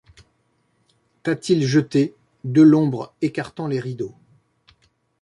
[1.21, 4.15] T’a-t-il jeté, de l’ombre écartant les rideaux